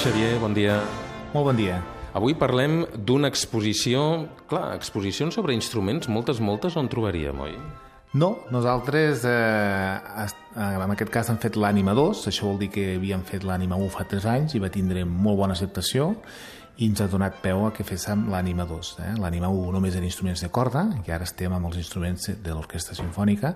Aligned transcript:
Xavier, 0.00 0.38
bon 0.40 0.54
dia. 0.56 0.78
Molt 1.34 1.50
bon 1.50 1.58
dia. 1.58 1.74
Avui 2.16 2.32
parlem 2.32 2.86
d'una 2.96 3.28
exposició... 3.28 4.00
Clar, 4.48 4.70
exposicions 4.78 5.36
sobre 5.36 5.52
instruments, 5.52 6.08
moltes, 6.08 6.40
moltes, 6.40 6.78
on 6.80 6.88
trobaríem, 6.88 7.36
oi? 7.44 7.52
No, 8.16 8.30
nosaltres 8.48 9.26
eh, 9.28 10.24
en 10.56 10.94
aquest 10.96 11.12
cas 11.12 11.28
hem 11.28 11.36
fet 11.42 11.58
l'Ànima 11.60 11.92
2, 11.98 12.24
això 12.32 12.48
vol 12.48 12.56
dir 12.62 12.70
que 12.72 12.86
havíem 12.94 13.26
fet 13.28 13.44
l'Ànima 13.44 13.76
1 13.76 13.92
fa 13.92 14.06
3 14.08 14.30
anys 14.32 14.56
i 14.56 14.62
va 14.64 14.72
tindre 14.72 15.04
molt 15.04 15.36
bona 15.42 15.52
acceptació 15.52 16.14
i 16.78 16.86
ens 16.88 17.00
ha 17.02 17.08
donat 17.10 17.40
peu 17.42 17.66
a 17.66 17.70
que 17.76 17.84
féssim 17.84 18.28
l'Ànima 18.32 18.64
2. 18.68 18.90
Eh? 19.04 19.12
L'Ànima 19.20 19.50
1 19.52 19.72
només 19.74 19.96
eren 19.96 20.06
instruments 20.08 20.40
de 20.44 20.48
corda 20.52 20.86
i 21.06 21.12
ara 21.12 21.26
estem 21.28 21.52
amb 21.52 21.68
els 21.68 21.76
instruments 21.80 22.30
de 22.30 22.54
l'Orquestra 22.54 22.96
Sinfònica, 22.96 23.52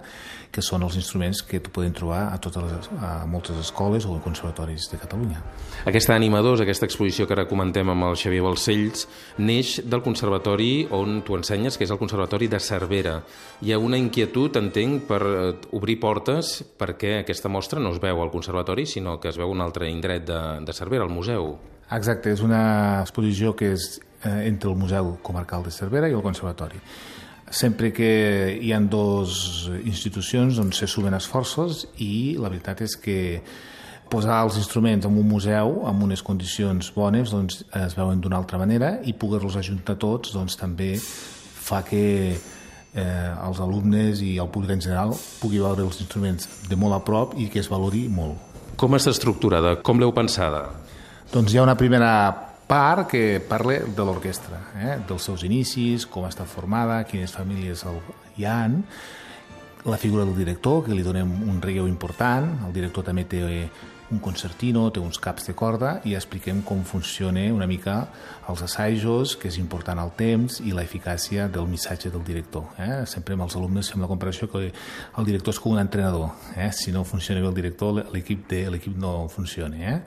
que 0.53 0.63
són 0.63 0.85
els 0.85 0.99
instruments 1.01 1.41
que 1.47 1.61
tu 1.65 1.73
poden 1.75 1.95
trobar 1.97 2.27
a, 2.33 2.39
totes 2.43 2.67
les, 2.69 2.91
a 3.01 3.13
moltes 3.31 3.59
escoles 3.63 4.05
o 4.05 4.19
conservatoris 4.25 4.91
de 4.93 5.01
Catalunya. 5.01 5.41
Aquesta 5.89 6.17
Ànima 6.17 6.43
2, 6.45 6.65
aquesta 6.65 6.89
exposició 6.89 7.27
que 7.27 7.37
ara 7.37 7.49
comentem 7.49 7.89
amb 7.91 8.11
el 8.11 8.19
Xavier 8.21 8.45
Balcells, 8.45 9.07
neix 9.39 9.79
del 9.89 10.05
conservatori 10.05 10.87
on 10.93 11.23
tu 11.25 11.39
ensenyes, 11.39 11.79
que 11.79 11.89
és 11.89 11.93
el 11.95 12.01
Conservatori 12.01 12.51
de 12.53 12.61
Cervera. 12.61 13.19
Hi 13.65 13.73
ha 13.73 13.81
una 13.81 14.01
inquietud, 14.01 14.59
entenc, 14.61 15.07
per 15.09 15.23
eh, 15.25 15.53
obrir 15.77 15.99
portes 16.03 16.59
perquè 16.79 17.21
aquesta 17.23 17.49
mostra 17.49 17.81
no 17.81 17.95
es 17.95 18.03
veu 18.03 18.21
al 18.21 18.33
conservatori, 18.35 18.87
sinó 18.87 19.19
que 19.21 19.33
es 19.33 19.41
veu 19.41 19.51
un 19.51 19.65
altre 19.65 19.89
indret 19.91 20.27
de, 20.29 20.43
de 20.65 20.77
Cervera, 20.77 21.09
al 21.09 21.15
museu. 21.15 21.55
Exacte, 21.93 22.33
és 22.33 22.41
una 22.41 23.03
exposició 23.03 23.53
que 23.57 23.75
és 23.75 23.99
eh, 24.25 24.47
entre 24.49 24.71
el 24.71 24.79
Museu 24.81 25.19
Comarcal 25.23 25.65
de 25.67 25.73
Cervera 25.75 26.09
i 26.09 26.17
el 26.17 26.25
Conservatori. 26.25 26.81
Sempre 27.55 27.93
que 27.93 28.09
hi 28.57 28.73
han 28.73 28.89
dues 28.91 29.69
institucions 29.85 30.57
doncs 30.59 30.81
se 30.81 30.89
sumen 30.91 31.15
esforços 31.15 31.85
i 32.03 32.37
la 32.41 32.49
veritat 32.49 32.81
és 32.87 32.97
que 32.97 33.19
posar 34.11 34.41
els 34.47 34.57
instruments 34.61 35.07
en 35.07 35.17
un 35.19 35.29
museu 35.29 35.83
amb 35.89 36.03
unes 36.07 36.23
condicions 36.25 36.91
bones 36.95 37.33
doncs, 37.33 37.63
es 37.79 37.95
veuen 37.99 38.21
d'una 38.21 38.41
altra 38.41 38.59
manera 38.61 38.97
i 39.05 39.15
poder-los 39.17 39.57
ajuntar 39.61 39.97
tots 40.01 40.35
doncs, 40.35 40.57
també 40.61 40.95
fa 40.99 41.83
que 41.87 42.05
eh, 42.95 43.31
els 43.47 43.61
alumnes 43.61 44.23
i 44.25 44.37
el 44.43 44.51
públic 44.53 44.77
en 44.77 44.85
general 44.85 45.15
pugui 45.41 45.63
veure 45.63 45.85
els 45.87 46.01
instruments 46.01 46.49
de 46.69 46.79
molt 46.81 46.97
a 46.97 47.03
prop 47.05 47.37
i 47.41 47.49
que 47.53 47.63
es 47.63 47.71
valori 47.71 48.07
molt. 48.09 48.41
Com 48.81 48.97
està 48.97 49.13
estructurada? 49.15 49.77
Com 49.87 50.01
l'heu 50.03 50.13
pensada? 50.15 50.67
Doncs 51.33 51.53
hi 51.53 51.59
ha 51.59 51.65
una 51.65 51.77
primera 51.77 52.11
part 52.67 53.09
que 53.11 53.41
parla 53.49 53.81
de 53.97 54.05
l'orquestra, 54.07 54.61
eh? 54.77 54.97
dels 55.09 55.25
seus 55.29 55.45
inicis, 55.47 56.07
com 56.07 56.27
està 56.29 56.47
formada, 56.49 57.03
quines 57.09 57.33
famílies 57.35 57.85
hi 58.37 58.47
han, 58.49 58.83
la 59.85 59.99
figura 60.01 60.25
del 60.25 60.37
director, 60.37 60.83
que 60.85 60.97
li 60.97 61.05
donem 61.05 61.31
un 61.45 61.61
relleu 61.63 61.89
important, 61.89 62.47
el 62.67 62.73
director 62.73 63.05
també 63.05 63.27
té 63.29 63.43
un 64.15 64.21
concertino, 64.23 64.87
té 64.95 65.03
uns 65.03 65.19
caps 65.19 65.49
de 65.49 65.55
corda 65.59 65.97
i 66.07 66.15
expliquem 66.15 66.63
com 66.67 66.85
funciona 66.87 67.43
una 67.53 67.67
mica 67.67 67.97
els 68.51 68.63
assajos, 68.63 69.35
que 69.41 69.49
és 69.51 69.59
important 69.59 69.99
el 70.01 70.13
temps 70.19 70.61
i 70.63 70.75
la 70.77 70.85
eficàcia 70.87 71.49
del 71.51 71.67
missatge 71.71 72.13
del 72.15 72.25
director. 72.27 72.71
Eh? 72.79 73.03
Sempre 73.11 73.35
amb 73.35 73.47
els 73.47 73.57
alumnes 73.59 73.91
fem 73.91 74.05
la 74.05 74.11
comparació 74.11 74.49
que 74.53 74.69
el 74.71 75.29
director 75.29 75.57
és 75.57 75.61
com 75.61 75.75
un 75.75 75.83
entrenador. 75.83 76.31
Eh? 76.55 76.71
Si 76.77 76.95
no 76.95 77.05
funciona 77.09 77.43
bé 77.43 77.51
el 77.51 77.59
director, 77.59 78.03
l'equip 78.15 78.55
l'equip 78.71 78.97
no 79.01 79.27
funciona. 79.33 79.81
Eh? 79.81 79.99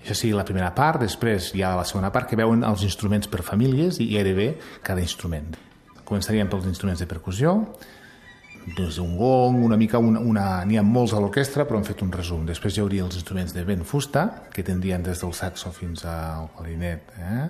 Això 0.00 0.16
sí, 0.16 0.32
la 0.32 0.46
primera 0.48 0.72
part, 0.74 1.02
després 1.02 1.52
hi 1.54 1.64
ha 1.66 1.76
la 1.76 1.86
segona 1.88 2.12
part 2.14 2.30
que 2.30 2.38
veuen 2.38 2.64
els 2.64 2.86
instruments 2.86 3.28
per 3.28 3.44
famílies 3.44 4.00
i 4.00 4.12
gairebé 4.14 4.54
cada 4.86 5.04
instrument. 5.04 5.52
Començaríem 6.06 6.48
pels 6.50 6.66
instruments 6.70 7.02
de 7.02 7.10
percussió, 7.10 7.58
des 8.66 8.96
d'un 8.96 9.16
gong, 9.16 9.62
una 9.64 9.76
mica 9.76 9.98
una, 9.98 10.20
una... 10.20 10.64
n'hi 10.64 10.76
ha 10.78 10.84
molts 10.84 11.14
a 11.14 11.20
l'orquestra, 11.22 11.64
però 11.66 11.80
hem 11.80 11.86
fet 11.86 12.02
un 12.04 12.12
resum. 12.12 12.44
Després 12.48 12.76
hi 12.76 12.82
hauria 12.84 13.06
els 13.06 13.16
instruments 13.18 13.54
de 13.56 13.64
vent 13.66 13.84
fusta, 13.88 14.26
que 14.52 14.64
tindrien 14.66 15.02
des 15.06 15.22
del 15.22 15.32
saxo 15.36 15.72
fins 15.74 16.04
al 16.08 16.50
clarinet, 16.56 17.14
eh? 17.18 17.48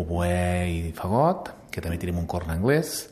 oboè 0.00 0.66
i 0.72 0.92
fagot, 0.96 1.52
que 1.72 1.84
també 1.84 2.00
tenim 2.00 2.18
un 2.22 2.26
corn 2.26 2.50
anglès. 2.54 3.08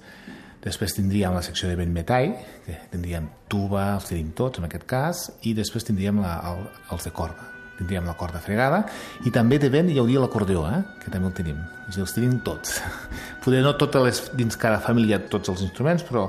Després 0.64 0.96
tindríem 0.96 1.32
la 1.32 1.44
secció 1.44 1.70
de 1.70 1.78
vent 1.78 1.92
metall, 1.94 2.34
que 2.66 2.76
tindríem 2.92 3.30
tuba, 3.48 3.94
els 3.94 4.10
tenim 4.10 4.34
tots 4.36 4.60
en 4.60 4.68
aquest 4.68 4.84
cas, 4.90 5.24
i 5.48 5.54
després 5.56 5.88
tindríem 5.88 6.20
la, 6.20 6.36
el, 6.52 6.68
els 6.92 7.08
de 7.08 7.14
corda 7.16 7.59
tindríem 7.80 8.06
la 8.08 8.14
corda 8.20 8.40
fregada, 8.44 8.84
i 9.26 9.32
també 9.34 9.58
de 9.60 9.70
vent 9.72 9.90
hi 9.90 9.98
hauria 10.00 10.22
l'acordeó, 10.22 10.66
eh? 10.68 10.80
que 11.02 11.12
també 11.12 11.30
el 11.30 11.36
tenim. 11.36 11.60
És 11.88 11.96
dir, 11.96 12.04
els 12.04 12.14
tenim 12.14 12.36
tots. 12.46 12.76
Poder 13.44 13.62
no 13.64 13.72
totes 13.80 14.04
les, 14.04 14.20
dins 14.36 14.58
cada 14.60 14.82
família 14.84 15.18
tots 15.32 15.52
els 15.52 15.64
instruments, 15.66 16.04
però 16.06 16.28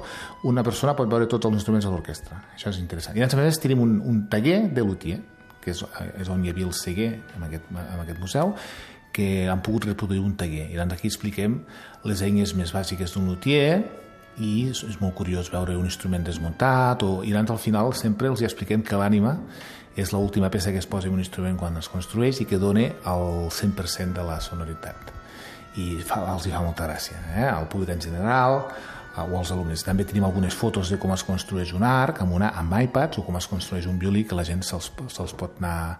una 0.49 0.63
persona 0.65 0.95
pot 0.97 1.11
veure 1.11 1.27
tots 1.29 1.49
els 1.49 1.59
instruments 1.59 1.87
a 1.87 1.93
l'orquestra. 1.93 2.39
Això 2.55 2.71
és 2.71 2.79
interessant. 2.81 3.19
I 3.19 3.25
a 3.27 3.29
més 3.43 3.61
tenim 3.61 3.83
un, 3.83 3.99
un 4.07 4.23
taller 4.31 4.63
de 4.71 4.85
luthier, 4.87 5.19
que 5.61 5.75
és, 5.75 5.83
és 6.17 6.31
on 6.31 6.41
hi 6.41 6.49
havia 6.49 6.65
el 6.65 6.73
ceguer 6.73 7.11
en 7.37 7.45
aquest, 7.45 7.67
en 7.69 7.99
aquest 8.01 8.21
museu, 8.23 8.55
que 9.11 9.49
han 9.51 9.61
pogut 9.61 9.89
reproduir 9.91 10.23
un 10.23 10.37
taller. 10.39 10.69
I 10.71 10.79
doncs 10.79 10.95
aquí 10.95 11.11
expliquem 11.11 11.59
les 12.07 12.23
eines 12.25 12.55
més 12.57 12.71
bàsiques 12.73 13.13
d'un 13.13 13.27
luthier, 13.27 13.83
i 14.39 14.69
és 14.71 14.99
molt 15.01 15.15
curiós 15.17 15.51
veure 15.51 15.75
un 15.77 15.85
instrument 15.85 16.23
desmuntat 16.23 17.03
o, 17.03 17.21
i 17.23 17.33
al 17.35 17.57
final 17.57 17.93
sempre 17.93 18.29
els 18.31 18.41
expliquem 18.41 18.81
que 18.81 18.95
l'ànima 18.95 19.37
és 19.95 20.13
l'última 20.13 20.49
peça 20.49 20.71
que 20.71 20.79
es 20.79 20.87
posa 20.87 21.07
en 21.07 21.13
un 21.13 21.19
instrument 21.19 21.57
quan 21.57 21.75
es 21.77 21.89
construeix 21.91 22.39
i 22.41 22.45
que 22.45 22.57
dona 22.57 22.87
el 23.11 23.51
100% 23.51 24.13
de 24.15 24.23
la 24.23 24.39
sonoritat 24.39 25.11
i 25.75 25.99
fa, 25.99 26.23
els 26.33 26.47
hi 26.47 26.51
fa 26.51 26.63
molta 26.63 26.87
gràcia 26.87 27.19
eh? 27.35 27.49
el 27.51 27.67
públic 27.67 27.91
en 27.95 28.01
general 28.01 28.61
o 29.11 29.37
els 29.37 29.51
alumnes. 29.51 29.83
També 29.83 30.05
tenim 30.07 30.23
algunes 30.23 30.55
fotos 30.55 30.89
de 30.91 30.97
com 30.99 31.11
es 31.11 31.23
construeix 31.27 31.73
un 31.75 31.83
arc 31.83 32.21
amb, 32.23 32.31
una, 32.37 32.53
amb 32.55 32.77
iPads 32.87 33.19
o 33.19 33.25
com 33.27 33.35
es 33.35 33.47
construeix 33.51 33.87
un 33.89 33.99
violí 33.99 34.23
que 34.23 34.37
la 34.37 34.45
gent 34.47 34.63
se'ls 34.63 34.87
se 34.87 35.39
pot 35.39 35.59
anar 35.59 35.99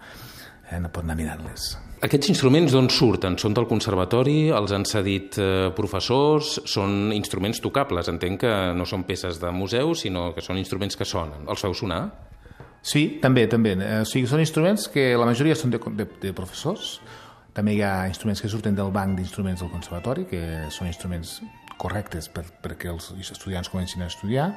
eh, 0.71 0.79
no 0.81 0.89
pot 0.93 1.05
anar 1.05 1.17
mirant-les. 1.19 1.71
Aquests 2.01 2.31
instruments 2.31 2.73
d'on 2.73 2.87
surten? 2.89 3.35
Són 3.37 3.53
del 3.53 3.67
conservatori? 3.69 4.49
Els 4.57 4.71
han 4.73 4.87
cedit 4.89 5.37
eh, 5.37 5.69
professors? 5.77 6.55
Són 6.65 7.11
instruments 7.13 7.61
tocables? 7.61 8.09
Entenc 8.09 8.41
que 8.41 8.53
no 8.73 8.87
són 8.89 9.05
peces 9.05 9.37
de 9.41 9.51
museu, 9.53 9.93
sinó 9.93 10.31
que 10.33 10.41
són 10.41 10.57
instruments 10.57 10.97
que 10.97 11.05
sonen. 11.05 11.45
Els 11.45 11.61
feu 11.61 11.77
sonar? 11.77 12.01
Sí, 12.81 13.19
també, 13.21 13.45
també. 13.45 13.75
Eh, 13.77 14.01
o 14.01 14.09
sigui, 14.09 14.25
són 14.31 14.41
instruments 14.41 14.87
que 14.89 15.11
la 15.13 15.29
majoria 15.29 15.57
són 15.57 15.75
de, 15.75 15.81
de, 15.99 16.07
de 16.23 16.33
professors. 16.33 16.95
També 17.53 17.75
hi 17.75 17.83
ha 17.85 18.07
instruments 18.09 18.41
que 18.41 18.49
surten 18.49 18.73
del 18.73 18.89
banc 18.95 19.19
d'instruments 19.19 19.61
del 19.61 19.69
conservatori, 19.69 20.25
que 20.25 20.41
són 20.73 20.89
instruments 20.89 21.37
correctes 21.81 22.29
per, 22.29 22.45
perquè 22.63 22.91
els 22.91 23.09
estudiants 23.25 23.71
comencin 23.73 24.05
a 24.05 24.09
estudiar, 24.11 24.51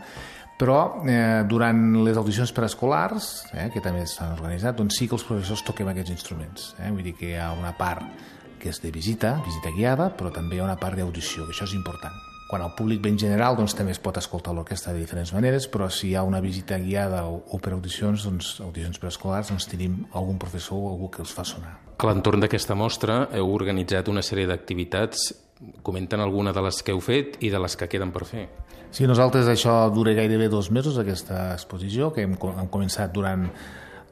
però 0.60 1.02
eh, 1.08 1.42
durant 1.50 1.80
les 2.06 2.18
audicions 2.20 2.52
preescolars, 2.54 3.30
eh, 3.56 3.70
que 3.74 3.82
també 3.82 4.04
s'han 4.06 4.36
organitzat, 4.36 4.76
doncs 4.78 5.00
sí 5.00 5.08
que 5.08 5.18
els 5.18 5.26
professors 5.26 5.64
toquem 5.66 5.90
aquests 5.90 6.14
instruments. 6.14 6.74
Eh? 6.78 6.92
Vull 6.92 7.08
dir 7.08 7.16
que 7.18 7.32
hi 7.32 7.40
ha 7.40 7.50
una 7.56 7.74
part 7.78 8.30
que 8.62 8.70
és 8.70 8.78
de 8.80 8.92
visita, 8.94 9.34
visita 9.44 9.72
guiada, 9.74 10.08
però 10.16 10.30
també 10.32 10.56
hi 10.56 10.62
ha 10.62 10.68
una 10.68 10.78
part 10.80 10.96
d'audició, 10.96 11.44
que 11.44 11.52
això 11.52 11.66
és 11.66 11.74
important. 11.76 12.14
Quan 12.48 12.62
el 12.62 12.74
públic 12.76 13.00
ve 13.02 13.10
en 13.10 13.18
general 13.18 13.56
doncs, 13.58 13.74
també 13.76 13.92
es 13.92 14.00
pot 14.00 14.16
escoltar 14.20 14.54
l'orquestra 14.54 14.92
de 14.94 15.00
diferents 15.02 15.32
maneres, 15.34 15.66
però 15.68 15.88
si 15.90 16.10
hi 16.10 16.14
ha 16.14 16.22
una 16.24 16.40
visita 16.44 16.78
guiada 16.78 17.24
o, 17.26 17.40
o 17.50 17.58
per 17.58 17.72
audicions, 17.74 18.24
doncs, 18.28 18.54
audicions 18.64 19.00
preescolars, 19.02 19.50
doncs 19.50 19.66
tenim 19.68 20.04
algun 20.12 20.38
professor 20.38 20.78
o 20.78 20.92
algú 20.92 21.10
que 21.10 21.24
els 21.24 21.32
fa 21.34 21.44
sonar. 21.48 21.74
A 21.98 22.08
l'entorn 22.08 22.44
d'aquesta 22.44 22.76
mostra 22.76 23.24
heu 23.34 23.50
organitzat 23.52 24.08
una 24.12 24.22
sèrie 24.22 24.46
d'activitats. 24.50 25.32
Comenten 25.82 26.20
alguna 26.20 26.52
de 26.52 26.62
les 26.66 26.82
que 26.82 26.92
heu 26.92 27.00
fet 27.04 27.38
i 27.44 27.50
de 27.52 27.60
les 27.62 27.76
que 27.78 27.88
queden 27.88 28.12
per 28.12 28.26
fer. 28.26 28.48
Sí, 28.94 29.08
nosaltres 29.10 29.48
això 29.50 29.72
dura 29.90 30.12
gairebé 30.14 30.48
dos 30.48 30.70
mesos, 30.70 30.98
aquesta 30.98 31.48
exposició, 31.54 32.12
que 32.14 32.22
hem, 32.22 32.36
hem 32.38 32.68
començat 32.70 33.10
durant 33.14 33.48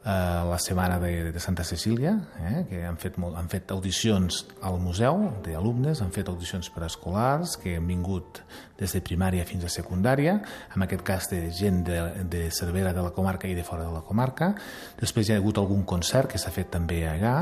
eh, 0.05 0.11
la 0.49 0.59
setmana 0.59 0.99
de, 0.99 1.31
de 1.33 1.41
Santa 1.41 1.65
Cecília, 1.65 2.17
eh, 2.41 2.65
que 2.69 2.81
han 2.87 2.99
fet, 2.99 3.19
molt, 3.23 3.37
han 3.39 3.51
fet 3.53 3.71
audicions 3.71 4.43
al 4.63 4.81
museu 4.83 5.23
d'alumnes, 5.45 6.03
han 6.03 6.11
fet 6.15 6.31
audicions 6.33 6.71
per 6.75 6.85
escolars 6.89 7.57
que 7.63 7.77
han 7.79 7.87
vingut 7.87 8.43
des 8.81 8.97
de 8.97 9.03
primària 9.05 9.47
fins 9.47 9.65
a 9.67 9.71
secundària, 9.71 10.41
en 10.75 10.87
aquest 10.87 11.07
cas 11.07 11.31
de 11.31 11.45
gent 11.55 11.85
de, 11.87 12.01
de 12.27 12.49
Cervera 12.51 12.95
de 12.97 13.07
la 13.07 13.15
comarca 13.15 13.47
i 13.47 13.55
de 13.55 13.67
fora 13.67 13.87
de 13.87 13.95
la 13.95 14.03
comarca. 14.07 14.53
Després 15.01 15.29
hi 15.29 15.37
ha 15.37 15.41
hagut 15.43 15.63
algun 15.63 15.87
concert 15.87 16.33
que 16.33 16.43
s'ha 16.43 16.55
fet 16.55 16.75
també 16.75 17.05
allà 17.07 17.37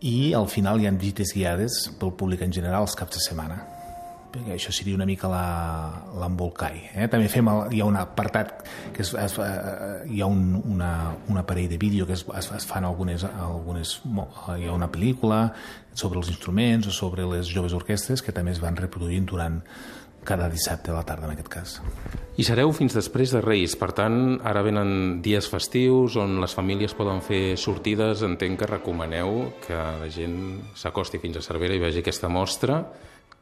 i 0.00 0.32
al 0.32 0.48
final 0.48 0.80
hi 0.80 0.88
ha 0.88 0.94
visites 0.96 1.34
guiades 1.36 1.82
pel 2.00 2.14
públic 2.16 2.42
en 2.46 2.52
general 2.52 2.86
els 2.86 2.96
caps 2.96 3.18
de 3.18 3.26
setmana 3.26 3.60
perquè 4.30 4.54
això 4.54 4.70
seria 4.70 4.94
una 4.94 5.06
mica 5.08 5.28
l'embolcall. 5.28 6.78
Eh? 6.94 7.08
També 7.10 7.28
fem 7.30 7.48
el, 7.50 7.62
hi 7.74 7.80
ha 7.82 7.88
un 7.88 7.98
apartat 7.98 8.64
que 8.94 9.02
es, 9.02 9.12
es, 9.18 9.36
eh, 9.42 10.04
hi 10.06 10.22
ha 10.22 10.28
un, 10.30 10.54
una, 10.60 10.90
un 11.28 11.40
aparell 11.40 11.68
de 11.70 11.78
vídeo 11.82 12.06
que 12.06 12.14
es, 12.14 12.24
es, 12.38 12.50
es 12.56 12.66
fan 12.66 12.86
algunes, 12.86 13.24
algunes 13.26 13.96
hi 14.06 14.68
ha 14.68 14.76
una 14.76 14.90
pel·lícula 14.92 15.40
sobre 15.92 16.22
els 16.22 16.30
instruments 16.30 16.86
o 16.86 16.94
sobre 16.94 17.26
les 17.26 17.50
joves 17.50 17.74
orquestres 17.76 18.22
que 18.22 18.34
també 18.36 18.54
es 18.54 18.62
van 18.62 18.78
reproduint 18.78 19.26
durant 19.26 19.60
cada 20.24 20.48
dissabte 20.52 20.92
a 20.92 20.98
la 20.98 21.04
tarda 21.08 21.28
en 21.28 21.34
aquest 21.34 21.52
cas. 21.52 21.76
I 22.40 22.44
sereu 22.46 22.72
fins 22.72 22.94
després 22.96 23.32
de 23.34 23.42
Reis, 23.44 23.74
per 23.76 23.90
tant, 23.96 24.38
ara 24.46 24.62
venen 24.64 25.20
dies 25.24 25.48
festius 25.50 26.16
on 26.20 26.38
les 26.40 26.54
famílies 26.56 26.94
poden 26.96 27.20
fer 27.24 27.56
sortides, 27.60 28.24
entenc 28.24 28.62
que 28.62 28.70
recomaneu 28.70 29.50
que 29.66 29.76
la 29.76 30.08
gent 30.12 30.38
s'acosti 30.78 31.20
fins 31.20 31.40
a 31.40 31.44
Cervera 31.44 31.76
i 31.76 31.82
vegi 31.82 32.04
aquesta 32.04 32.30
mostra 32.32 32.84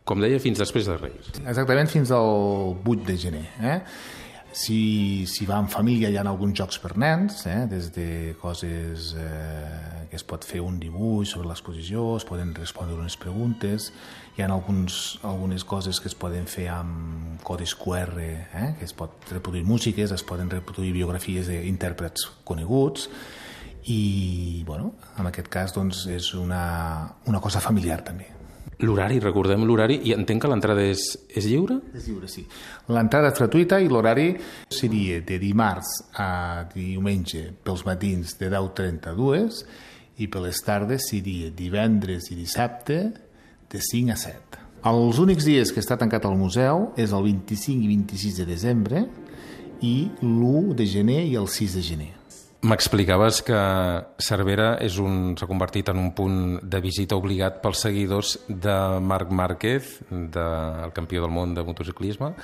com 0.08 0.22
deia, 0.24 0.38
fins 0.40 0.56
després 0.56 0.86
de 0.88 0.96
Reis. 0.96 1.34
Exactament 1.42 1.90
fins 1.92 2.10
al 2.16 2.78
8 2.80 3.04
de 3.04 3.16
gener. 3.20 3.44
Eh? 3.60 3.76
Si, 4.58 5.24
si 5.30 5.46
va 5.46 5.60
en 5.62 5.68
família 5.70 6.08
hi 6.10 6.16
ha 6.18 6.24
alguns 6.26 6.56
jocs 6.58 6.80
per 6.82 6.96
nens, 6.98 7.44
eh? 7.46 7.68
des 7.70 7.92
de 7.94 8.34
coses 8.40 9.12
eh, 9.14 10.06
que 10.10 10.18
es 10.18 10.24
pot 10.26 10.42
fer 10.42 10.58
un 10.64 10.80
dibuix 10.82 11.30
sobre 11.30 11.46
l'exposició, 11.46 12.16
es 12.18 12.26
poden 12.26 12.50
respondre 12.56 12.96
unes 12.98 13.14
preguntes, 13.22 13.92
hi 14.34 14.42
ha 14.42 14.48
alguns, 14.50 15.20
algunes 15.22 15.62
coses 15.62 16.00
que 16.02 16.10
es 16.10 16.18
poden 16.18 16.50
fer 16.50 16.66
amb 16.74 17.38
codis 17.46 17.76
QR, 17.78 18.18
eh? 18.18 18.72
que 18.80 18.88
es 18.88 18.96
pot 18.98 19.30
reproduir 19.30 19.62
músiques, 19.68 20.10
es 20.10 20.26
poden 20.26 20.50
reproduir 20.50 20.90
biografies 20.96 21.52
d'intèrprets 21.52 22.26
coneguts, 22.48 23.06
i 23.94 24.64
bueno, 24.66 24.90
en 25.22 25.30
aquest 25.30 25.52
cas 25.54 25.76
doncs, 25.76 26.02
és 26.10 26.32
una, 26.34 26.64
una 27.30 27.38
cosa 27.38 27.62
familiar 27.62 28.02
també. 28.10 28.37
L'horari, 28.78 29.18
recordem 29.18 29.64
l'horari, 29.66 29.96
i 30.06 30.12
entenc 30.14 30.44
que 30.44 30.48
l'entrada 30.50 30.84
és, 30.86 31.02
és 31.34 31.48
lliure? 31.50 31.80
És 31.98 32.04
lliure, 32.06 32.28
sí. 32.30 32.44
L'entrada 32.94 33.32
és 33.32 33.40
gratuïta 33.40 33.80
i 33.82 33.88
l'horari 33.90 34.28
seria 34.70 35.18
de 35.26 35.38
dimarts 35.42 35.90
a 36.14 36.66
diumenge 36.70 37.48
pels 37.66 37.82
matins 37.88 38.36
de 38.38 38.50
10.30 38.52 39.10
a 39.10 39.16
2 39.18 39.58
i 40.22 40.28
per 40.30 40.44
les 40.44 40.62
tardes 40.62 41.08
seria 41.10 41.50
divendres 41.50 42.30
i 42.30 42.38
dissabte 42.38 43.00
de 43.68 43.82
5 43.82 44.14
a 44.14 44.18
7. 44.22 44.62
Els 44.86 45.18
únics 45.18 45.48
dies 45.48 45.74
que 45.74 45.82
està 45.82 45.98
tancat 45.98 46.28
el 46.30 46.38
museu 46.38 46.92
és 46.94 47.10
el 47.10 47.26
25 47.26 47.82
i 47.82 47.90
26 47.96 48.38
de 48.44 48.46
desembre 48.46 49.02
i 49.82 49.96
l'1 50.22 50.78
de 50.78 50.86
gener 50.86 51.24
i 51.26 51.34
el 51.38 51.50
6 51.50 51.74
de 51.80 51.82
gener. 51.82 52.12
M'explicaves 52.68 53.38
que 53.46 53.58
Cervera 54.20 54.74
s'ha 54.92 55.46
convertit 55.48 55.88
en 55.88 56.00
un 56.02 56.10
punt 56.12 56.58
de 56.60 56.80
visita 56.84 57.16
obligat 57.16 57.62
pels 57.62 57.80
seguidors 57.86 58.34
de 58.48 58.74
Marc 59.00 59.30
Márquez, 59.32 59.94
del 60.10 60.92
campió 60.92 61.22
del 61.24 61.32
món 61.32 61.54
de 61.56 61.64
motociclisme, 61.64 62.34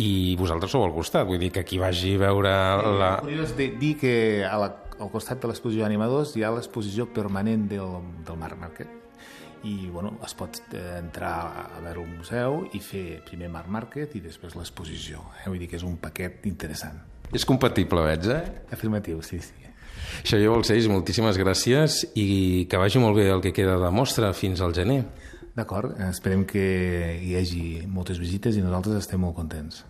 i 0.00 0.32
vosaltres 0.40 0.72
sou 0.72 0.86
al 0.86 0.94
costat, 0.96 1.26
vull 1.28 1.42
dir 1.42 1.50
que 1.52 1.64
qui 1.68 1.80
vagi 1.82 2.14
a 2.16 2.22
veure 2.24 2.54
la... 3.02 3.10
De 3.58 3.66
dir 3.76 3.96
que 4.00 4.14
a 4.48 4.54
la, 4.62 4.70
al 4.96 5.12
costat 5.12 5.42
de 5.44 5.50
l'exposició 5.50 5.84
d'animadors 5.84 6.32
hi 6.38 6.46
ha 6.46 6.54
l'exposició 6.56 7.10
permanent 7.12 7.68
del, 7.68 7.98
del 8.24 8.40
Marc 8.40 8.56
Márquez 8.62 9.02
i 9.66 9.90
bueno, 9.90 10.14
es 10.24 10.32
pot 10.38 10.60
eh, 10.72 10.86
entrar 11.00 11.34
a 11.66 11.82
veure 11.82 12.00
un 12.00 12.16
museu 12.20 12.62
i 12.76 12.80
fer 12.80 13.20
primer 13.26 13.50
Marc 13.52 13.68
Márquez 13.72 14.16
i 14.16 14.22
després 14.24 14.56
l'exposició. 14.56 15.24
Eh? 15.42 15.50
Vull 15.50 15.60
dir 15.60 15.68
que 15.72 15.76
és 15.80 15.84
un 15.84 15.96
paquet 16.00 16.46
interessant. 16.48 17.02
És 17.34 17.44
compatible, 17.48 18.02
veig, 18.06 18.28
eh? 18.30 18.42
Afirmatiu, 18.74 19.22
sí, 19.22 19.40
sí. 19.42 19.66
Xavier 20.26 20.52
Balcells, 20.52 20.86
moltíssimes 20.90 21.38
gràcies 21.40 22.02
i 22.14 22.66
que 22.70 22.78
vagi 22.80 23.02
molt 23.02 23.18
bé 23.18 23.26
el 23.32 23.42
que 23.44 23.54
queda 23.56 23.76
de 23.82 23.90
mostra 23.90 24.32
fins 24.36 24.62
al 24.62 24.74
gener. 24.76 25.02
D'acord, 25.56 25.96
esperem 26.10 26.44
que 26.48 26.64
hi 27.24 27.36
hagi 27.38 27.66
moltes 27.88 28.20
visites 28.20 28.56
i 28.56 28.64
nosaltres 28.64 29.00
estem 29.02 29.22
molt 29.24 29.36
contents. 29.38 29.84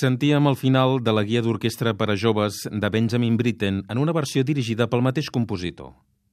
Sentíem 0.02 0.49
el 0.50 0.56
final 0.59 0.97
de 1.06 1.12
la 1.14 1.23
guia 1.23 1.44
d'orquestra 1.47 1.92
per 1.94 2.09
a 2.11 2.16
joves 2.18 2.64
de 2.66 2.88
Benjamin 2.90 3.37
Britten 3.38 3.85
en 3.87 4.00
una 4.02 4.14
versió 4.16 4.42
dirigida 4.42 4.88
pel 4.90 5.04
mateix 5.06 5.28
compositor. 5.30 5.92